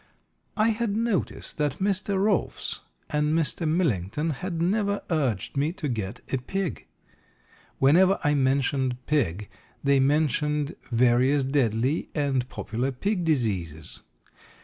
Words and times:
I 0.57 0.69
had 0.69 0.97
noticed 0.97 1.59
that 1.59 1.77
Mr. 1.77 2.17
Rolfs 2.19 2.79
and 3.11 3.37
Mr. 3.37 3.67
Millington 3.67 4.31
had 4.31 4.59
never 4.59 5.03
urged 5.11 5.55
me 5.55 5.71
to 5.73 5.87
get 5.87 6.21
a 6.33 6.37
pig. 6.39 6.87
Whenever 7.77 8.17
I 8.23 8.33
mentioned 8.33 8.97
pig 9.05 9.47
they 9.83 9.99
mentioned 9.99 10.75
various 10.91 11.43
deadly 11.43 12.09
and 12.15 12.49
popular 12.49 12.91
pig 12.91 13.23
diseases. 13.25 14.01